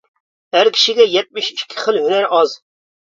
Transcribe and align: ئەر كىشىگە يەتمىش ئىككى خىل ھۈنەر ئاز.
ئەر 0.59 0.69
كىشىگە 0.77 1.05
يەتمىش 1.17 1.51
ئىككى 1.57 1.81
خىل 1.85 2.01
ھۈنەر 2.07 2.27
ئاز. 2.39 2.57